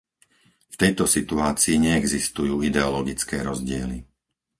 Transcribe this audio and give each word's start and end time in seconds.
V 0.65 0.75
tejto 0.81 1.03
situácii 1.15 1.75
neexistujú 1.87 2.55
ideologické 2.69 3.37
rozdiely. 3.49 3.99